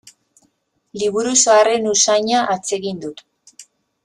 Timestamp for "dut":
3.05-3.25